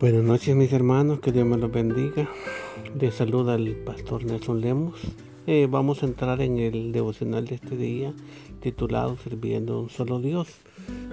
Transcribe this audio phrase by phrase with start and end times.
[0.00, 2.30] Buenas noches mis hermanos, que Dios me los bendiga.
[3.00, 4.94] Les saluda el pastor Nelson Lemos.
[5.48, 8.14] Eh, vamos a entrar en el devocional de este día
[8.60, 10.46] titulado Sirviendo a un solo Dios.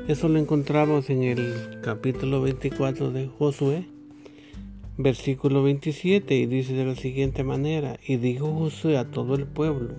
[0.08, 3.88] Eso lo encontramos en el capítulo 24 de Josué,
[4.98, 9.96] versículo 27 y dice de la siguiente manera, y dijo Josué a todo el pueblo,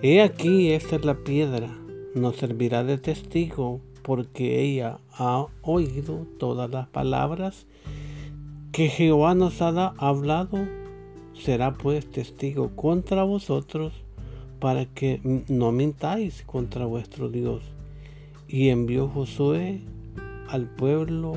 [0.00, 1.68] He aquí esta es la piedra,
[2.14, 7.66] nos servirá de testigo porque ella ha oído todas las palabras
[8.70, 10.58] que Jehová nos ha hablado,
[11.34, 13.92] será pues testigo contra vosotros
[14.60, 17.64] para que no mintáis contra vuestro Dios.
[18.46, 19.80] Y envió Josué
[20.48, 21.32] al pueblo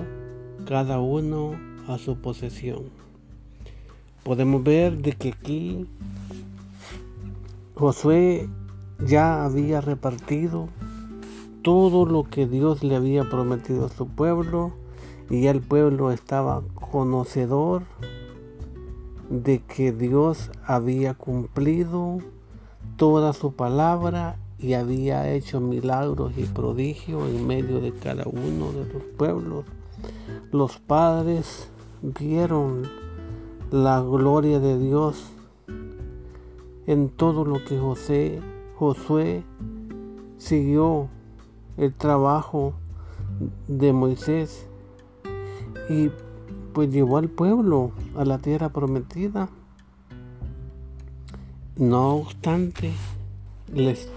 [0.67, 2.83] cada uno a su posesión.
[4.21, 5.87] Podemos ver de que aquí
[7.73, 8.47] Josué
[9.03, 10.69] ya había repartido
[11.69, 14.71] todo lo que Dios le había prometido a su pueblo
[15.29, 17.83] y el pueblo estaba conocedor
[19.29, 22.17] de que Dios había cumplido
[22.97, 28.91] toda su palabra y había hecho milagros y prodigios en medio de cada uno de
[28.91, 29.65] los pueblos.
[30.51, 31.69] Los padres
[32.01, 32.89] vieron
[33.69, 35.23] la gloria de Dios
[36.87, 38.41] en todo lo que José,
[38.75, 39.43] Josué
[40.39, 41.09] siguió
[41.79, 42.73] el trabajo
[43.67, 44.67] de Moisés
[45.89, 46.11] y
[46.73, 49.49] pues llevó al pueblo a la tierra prometida.
[51.77, 52.91] No obstante,
[53.73, 54.09] les,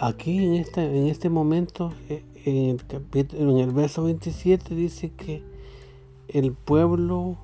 [0.00, 5.12] aquí en este, en este momento, eh, en el, capítulo, en el verso 27 dice
[5.12, 5.44] que
[6.28, 7.36] el pueblo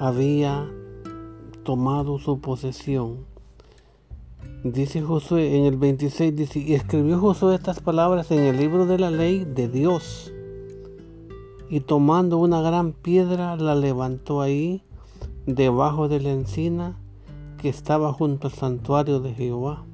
[0.00, 0.68] había
[1.62, 3.27] tomado su posesión
[4.64, 8.98] Dice Josué en el 26, dice, y escribió Josué estas palabras en el libro de
[8.98, 10.32] la ley de Dios.
[11.70, 14.82] Y tomando una gran piedra la levantó ahí,
[15.46, 16.96] debajo de la encina
[17.58, 19.84] que estaba junto al santuario de Jehová.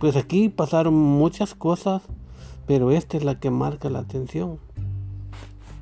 [0.00, 2.00] Pues aquí pasaron muchas cosas,
[2.66, 4.58] pero esta es la que marca la atención.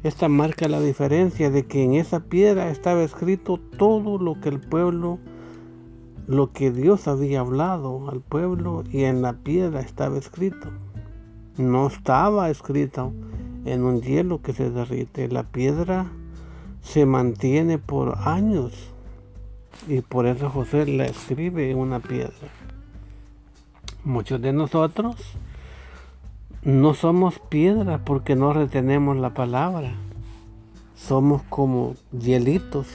[0.03, 4.59] Esta marca la diferencia de que en esa piedra estaba escrito todo lo que el
[4.59, 5.21] pueblo
[6.27, 10.69] lo que Dios había hablado al pueblo y en la piedra estaba escrito.
[11.57, 13.13] No estaba escrito
[13.65, 15.29] en un hielo que se derrite.
[15.29, 16.07] La piedra
[16.83, 18.73] se mantiene por años
[19.89, 22.49] y por eso José la escribe en una piedra.
[24.05, 25.17] Muchos de nosotros
[26.63, 29.93] no somos piedra porque no retenemos la palabra.
[30.97, 32.87] Somos como hielitos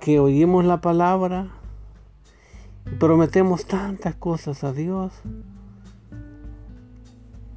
[0.00, 1.48] que oímos la palabra,
[2.98, 5.12] prometemos tantas cosas a Dios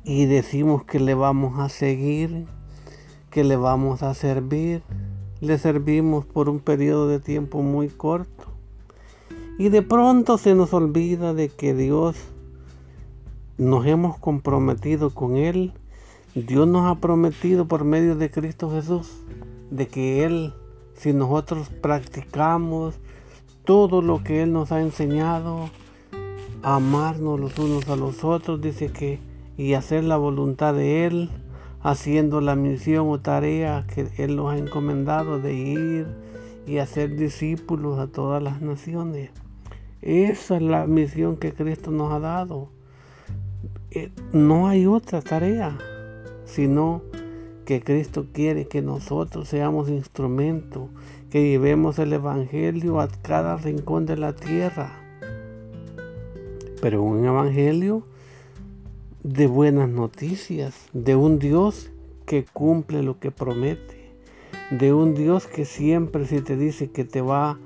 [0.04, 2.46] y decimos que le vamos a seguir,
[3.30, 4.82] que le vamos a servir.
[5.42, 8.46] Le servimos por un periodo de tiempo muy corto.
[9.60, 12.16] Y de pronto se nos olvida de que Dios
[13.58, 15.74] nos hemos comprometido con Él.
[16.34, 19.12] Dios nos ha prometido por medio de Cristo Jesús
[19.72, 20.54] de que Él,
[20.96, 22.96] si nosotros practicamos
[23.68, 25.70] todo lo que Él nos ha enseñado,
[26.64, 29.20] amarnos los unos a los otros, dice que,
[29.58, 31.30] y hacer la voluntad de Él,
[31.82, 36.08] haciendo la misión o tarea que Él nos ha encomendado de ir
[36.66, 39.32] y hacer discípulos a todas las naciones.
[40.02, 42.70] Esa es la misión que Cristo nos ha dado.
[43.92, 45.78] Eh, no hay otra tarea,
[46.46, 47.02] sino
[47.66, 50.90] que Cristo quiere que nosotros seamos instrumentos
[51.30, 54.92] que llevemos el Evangelio a cada rincón de la tierra.
[56.82, 58.04] Pero un Evangelio
[59.24, 61.92] de buenas noticias, de un Dios
[62.26, 64.12] que cumple lo que promete,
[64.72, 67.58] de un Dios que siempre si te dice que te va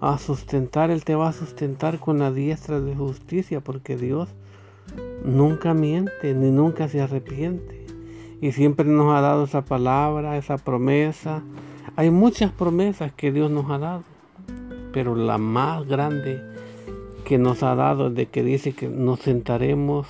[0.00, 4.28] a sustentar, Él te va a sustentar con la diestra de justicia, porque Dios
[5.24, 7.84] nunca miente ni nunca se arrepiente.
[8.40, 11.42] Y siempre nos ha dado esa palabra, esa promesa,
[11.96, 14.04] hay muchas promesas que Dios nos ha dado,
[14.92, 16.40] pero la más grande
[17.24, 20.06] que nos ha dado es de que dice que nos sentaremos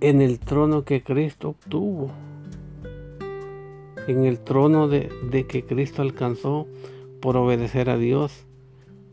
[0.00, 2.10] en el trono que Cristo obtuvo,
[4.06, 5.08] en el trono de,
[5.48, 6.66] que Cristo alcanzó
[7.20, 8.44] por obedecer a Dios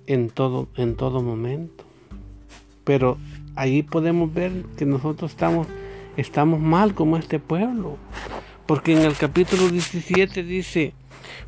[0.07, 1.83] en todo, en todo momento.
[2.83, 3.18] Pero
[3.56, 5.68] ahí podemos ver que nosotros estamos,
[6.18, 7.98] estamos mal como este pueblo.
[8.66, 10.94] Porque en el capítulo 17 dice,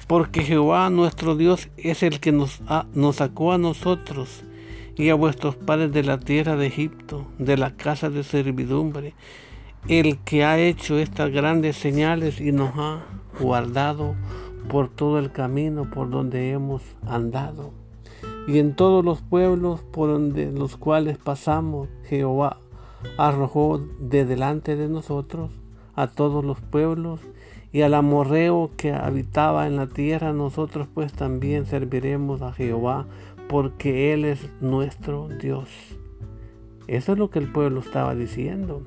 [0.07, 2.61] porque Jehová nuestro Dios es el que nos,
[2.93, 4.43] nos sacó a nosotros
[4.95, 9.13] y a vuestros padres de la tierra de Egipto, de la casa de servidumbre,
[9.87, 13.05] el que ha hecho estas grandes señales y nos ha
[13.39, 14.15] guardado
[14.69, 17.71] por todo el camino por donde hemos andado.
[18.47, 22.57] Y en todos los pueblos por donde los cuales pasamos, Jehová
[23.17, 25.51] arrojó de delante de nosotros
[25.95, 27.19] a todos los pueblos
[27.73, 33.05] y al amorreo que habitaba en la tierra, nosotros pues también serviremos a Jehová,
[33.47, 35.69] porque Él es nuestro Dios.
[36.87, 38.81] Eso es lo que el pueblo estaba diciendo.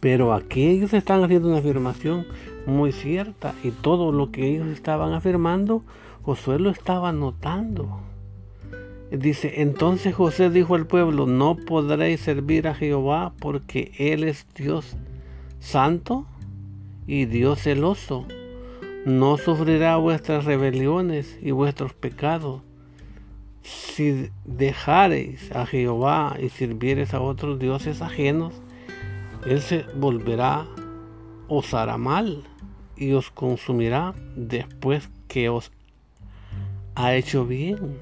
[0.00, 2.24] Pero aquí ellos están haciendo una afirmación
[2.66, 5.82] muy cierta y todo lo que ellos estaban afirmando,
[6.22, 8.00] Josué lo estaba notando.
[9.10, 14.96] Dice, entonces José dijo al pueblo, no podréis servir a Jehová porque Él es Dios
[15.60, 16.26] santo
[17.06, 18.26] y Dios celoso.
[19.04, 22.62] No sufrirá vuestras rebeliones y vuestros pecados.
[23.62, 28.54] Si dejareis a Jehová y sirviereis a otros dioses ajenos,
[29.46, 30.66] Él se volverá,
[31.48, 32.44] os hará mal
[32.96, 35.72] y os consumirá después que os
[36.94, 37.98] ha hecho bien.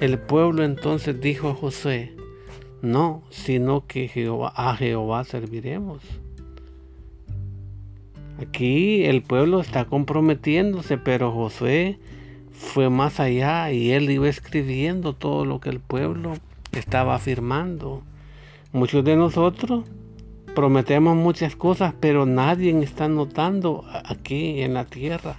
[0.00, 2.14] El pueblo entonces dijo a José,
[2.82, 6.02] no, sino que Jehová, a Jehová serviremos.
[8.40, 11.98] Aquí el pueblo está comprometiéndose, pero Josué
[12.52, 16.34] fue más allá y él iba escribiendo todo lo que el pueblo
[16.72, 18.02] estaba afirmando.
[18.72, 19.86] Muchos de nosotros
[20.54, 25.38] prometemos muchas cosas, pero nadie está notando aquí en la tierra.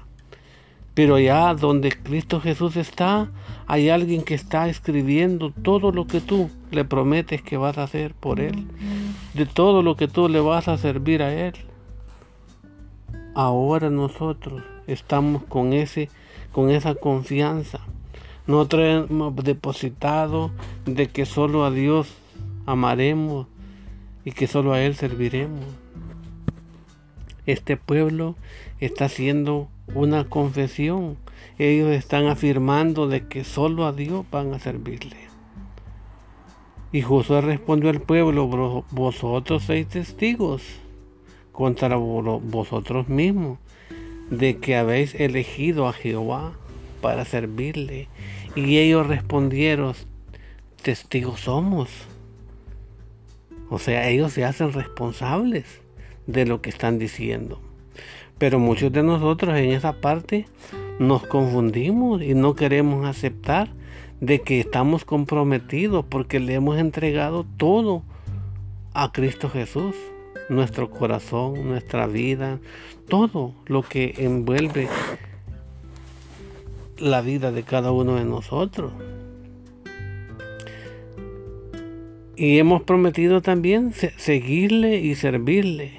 [0.96, 3.30] Pero allá donde Cristo Jesús está,
[3.68, 8.16] hay alguien que está escribiendo todo lo que tú le prometes que vas a hacer
[8.16, 8.66] por Él,
[9.36, 11.54] de todo lo que tú le vas a servir a Él
[13.38, 16.10] ahora nosotros estamos con ese
[16.52, 17.82] con esa confianza.
[18.48, 20.50] Nosotros hemos depositado
[20.86, 22.08] de que solo a Dios
[22.66, 23.46] amaremos
[24.26, 25.64] y que solo a Él serviremos.
[27.46, 28.36] Este pueblo
[28.80, 31.18] está haciendo una confesión.
[31.60, 35.18] Ellos están afirmando de que solo a Dios van a servirle.
[36.92, 40.64] Y Josué respondió al pueblo, vosotros sois testigos
[41.58, 43.58] contra vosotros mismos,
[44.30, 46.54] de que habéis elegido a Jehová
[47.02, 48.10] para servirle.
[48.56, 49.96] Y ellos respondieron,
[50.84, 51.90] testigos somos.
[53.72, 55.82] O sea, ellos se hacen responsables
[56.28, 57.60] de lo que están diciendo.
[58.38, 60.46] Pero muchos de nosotros en esa parte
[61.00, 63.70] nos confundimos y no queremos aceptar
[64.22, 68.04] de que estamos comprometidos porque le hemos entregado todo
[68.94, 69.96] a Cristo Jesús
[70.50, 72.60] nuestro corazón, nuestra vida,
[73.08, 74.88] todo lo que envuelve
[76.98, 78.92] la vida de cada uno de nosotros.
[82.36, 85.94] Y hemos prometido también seguirle y servirle,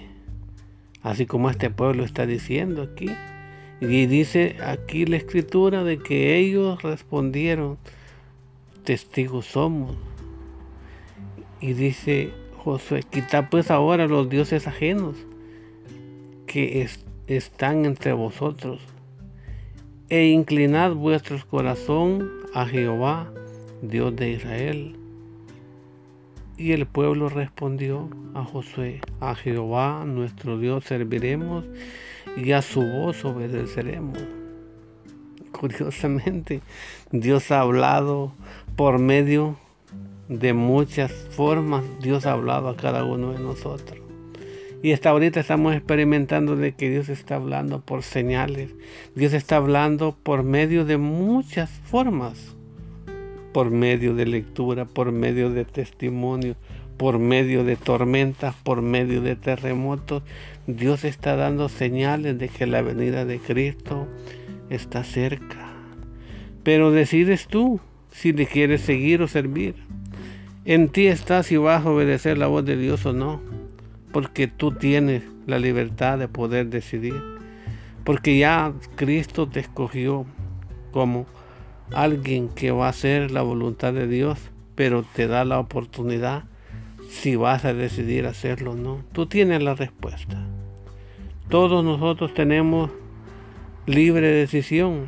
[1.02, 3.10] así como este pueblo está diciendo aquí.
[3.80, 7.78] Y dice aquí la escritura de que ellos respondieron,
[8.84, 9.96] testigos somos.
[11.60, 15.16] Y dice Josué, quita pues ahora los dioses ajenos
[16.46, 16.88] que
[17.26, 18.80] están entre vosotros,
[20.08, 23.30] e inclinad vuestro corazón a Jehová,
[23.82, 24.96] Dios de Israel.
[26.56, 31.64] Y el pueblo respondió a Josué, a Jehová nuestro Dios serviremos
[32.36, 34.18] y a su voz obedeceremos.
[35.52, 36.62] Curiosamente,
[37.12, 38.32] Dios ha hablado
[38.76, 39.56] por medio
[40.28, 43.98] de muchas formas Dios ha hablado a cada uno de nosotros.
[44.80, 48.70] Y hasta ahorita estamos experimentando de que Dios está hablando por señales.
[49.16, 52.54] Dios está hablando por medio de muchas formas.
[53.52, 56.54] Por medio de lectura, por medio de testimonio,
[56.96, 60.22] por medio de tormentas, por medio de terremotos.
[60.68, 64.06] Dios está dando señales de que la venida de Cristo
[64.70, 65.72] está cerca.
[66.62, 67.80] Pero decides tú
[68.18, 69.76] si le quieres seguir o servir.
[70.64, 73.40] En ti está si vas a obedecer la voz de Dios o no,
[74.12, 77.14] porque tú tienes la libertad de poder decidir,
[78.02, 80.26] porque ya Cristo te escogió
[80.90, 81.26] como
[81.92, 84.38] alguien que va a hacer la voluntad de Dios,
[84.74, 86.42] pero te da la oportunidad
[87.08, 89.04] si vas a decidir hacerlo o no.
[89.12, 90.44] Tú tienes la respuesta.
[91.48, 92.90] Todos nosotros tenemos
[93.86, 95.06] libre decisión.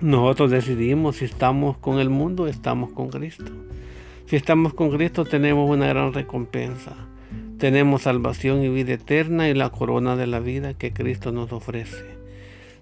[0.00, 3.52] Nosotros decidimos si estamos con el mundo estamos con Cristo.
[4.24, 6.96] Si estamos con Cristo tenemos una gran recompensa.
[7.58, 12.02] Tenemos salvación y vida eterna y la corona de la vida que Cristo nos ofrece.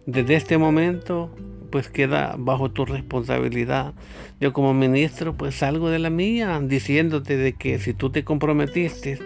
[0.06, 1.34] Desde este momento
[1.72, 3.94] pues queda bajo tu responsabilidad.
[4.40, 9.18] Yo como ministro pues salgo de la mía diciéndote de que si tú te comprometiste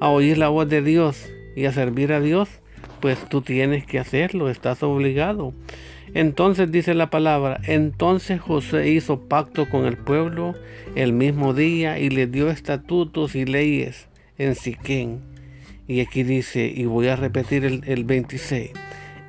[0.00, 2.48] a oír la voz de Dios y a servir a Dios,
[3.00, 5.54] pues tú tienes que hacerlo, estás obligado.
[6.16, 10.54] Entonces dice la palabra, entonces José hizo pacto con el pueblo
[10.94, 14.08] el mismo día y le dio estatutos y leyes
[14.38, 15.20] en Siquén.
[15.86, 18.70] Y aquí dice, y voy a repetir el, el 26,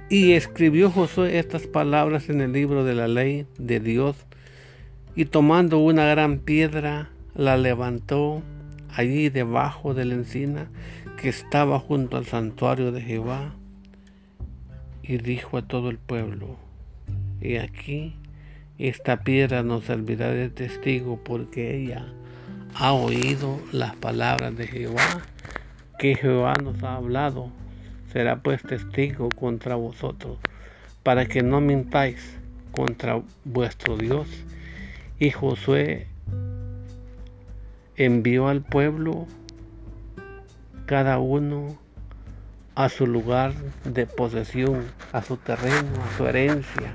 [0.10, 4.16] y escribió Josué estas palabras en el libro de la ley de Dios,
[5.14, 8.42] y tomando una gran piedra, la levantó
[8.96, 10.72] allí debajo de la encina
[11.22, 13.56] que estaba junto al santuario de Jehová,
[15.04, 16.66] y dijo a todo el pueblo,
[17.48, 18.16] y aquí
[18.78, 22.06] esta piedra nos servirá de testigo porque ella
[22.76, 25.22] ha oído las palabras de Jehová,
[25.98, 27.52] que Jehová nos ha hablado
[28.12, 30.38] será pues testigo contra vosotros,
[31.04, 32.38] para que no mintáis
[32.72, 34.28] contra vuestro Dios.
[35.20, 36.08] Y Josué
[37.96, 39.28] envió al pueblo
[40.86, 41.78] cada uno
[42.76, 46.94] a su lugar de posesión, a su terreno, a su herencia.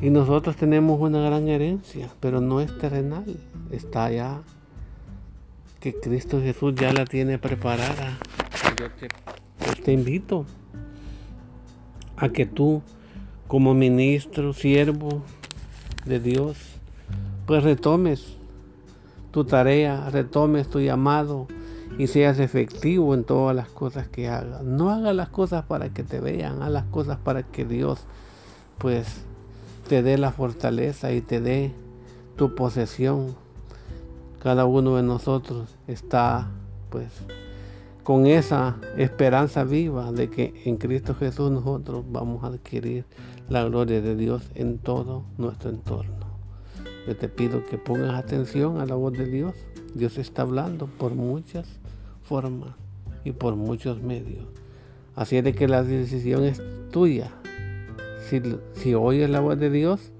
[0.00, 3.36] Y nosotros tenemos una gran herencia, pero no es terrenal,
[3.70, 4.42] está allá,
[5.80, 8.18] que Cristo Jesús ya la tiene preparada.
[8.78, 9.08] Yo te
[9.58, 10.44] pues te invito
[12.16, 12.82] a que tú,
[13.48, 15.22] como ministro, siervo
[16.04, 16.58] de Dios,
[17.46, 18.36] pues retomes
[19.30, 21.46] tu tarea, retomes tu llamado
[21.98, 24.62] y seas efectivo en todas las cosas que hagas.
[24.62, 28.04] No hagas las cosas para que te vean, haz las cosas para que Dios
[28.78, 29.24] pues
[29.86, 31.72] te dé la fortaleza y te dé
[32.36, 33.34] tu posesión.
[34.42, 36.48] Cada uno de nosotros está
[36.90, 37.08] pues
[38.02, 43.04] con esa esperanza viva de que en Cristo Jesús nosotros vamos a adquirir
[43.48, 46.26] la gloria de Dios en todo nuestro entorno.
[47.06, 49.54] Yo te pido que pongas atención a la voz de Dios.
[49.94, 51.66] Dios está hablando por muchas
[52.22, 52.74] formas
[53.24, 54.44] y por muchos medios.
[55.14, 57.32] Así es de que la decisión es tuya.
[58.28, 58.42] Si,
[58.74, 60.12] si oyes la voz de Dios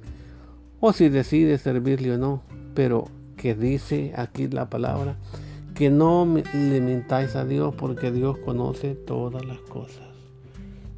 [0.81, 2.43] o si decides servirle o no.
[2.75, 5.17] Pero que dice aquí la palabra
[5.77, 10.07] que no le mintáis a Dios porque Dios conoce todas las cosas.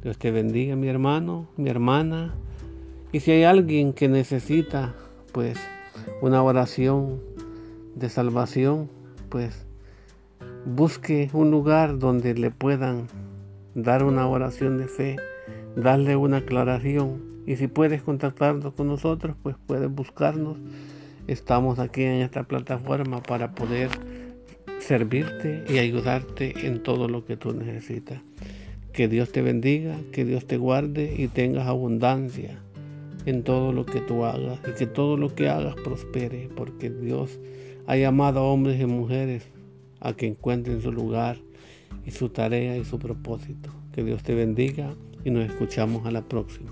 [0.01, 2.33] Dios te bendiga mi hermano, mi hermana.
[3.11, 4.95] Y si hay alguien que necesita
[5.33, 5.57] pues
[6.21, 7.19] una oración
[7.95, 8.89] de salvación,
[9.27, 9.65] pues
[10.65, 13.07] busque un lugar donde le puedan
[13.75, 15.17] dar una oración de fe,
[15.81, 17.21] darle una aclaración.
[17.45, 20.57] Y si puedes contactarnos con nosotros, pues puedes buscarnos.
[21.27, 23.89] Estamos aquí en esta plataforma para poder
[24.79, 28.21] servirte y ayudarte en todo lo que tú necesitas.
[28.93, 32.59] Que Dios te bendiga, que Dios te guarde y tengas abundancia
[33.25, 37.39] en todo lo que tú hagas y que todo lo que hagas prospere, porque Dios
[37.85, 39.47] ha llamado a hombres y mujeres
[39.99, 41.37] a que encuentren su lugar
[42.05, 43.69] y su tarea y su propósito.
[43.91, 46.71] Que Dios te bendiga y nos escuchamos a la próxima.